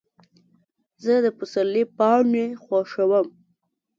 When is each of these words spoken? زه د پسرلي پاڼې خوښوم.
زه 1.03 1.13
د 1.23 1.27
پسرلي 1.37 1.83
پاڼې 1.97 2.45
خوښوم. 2.63 3.27